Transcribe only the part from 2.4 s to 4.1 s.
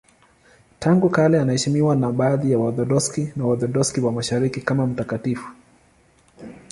ya Waorthodoksi na Waorthodoksi